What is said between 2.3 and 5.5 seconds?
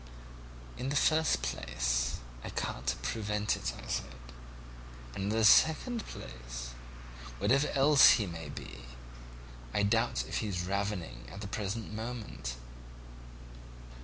I can't prevent it,' I said; 'and in the